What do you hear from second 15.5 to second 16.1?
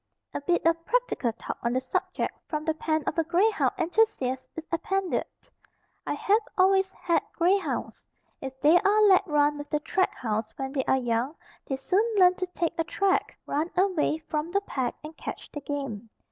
the game.